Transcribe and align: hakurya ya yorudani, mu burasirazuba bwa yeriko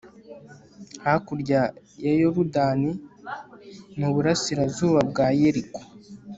hakurya 1.03 1.61
ya 2.05 2.13
yorudani, 2.21 2.91
mu 3.99 4.07
burasirazuba 4.13 4.99
bwa 5.09 5.27
yeriko 5.39 5.79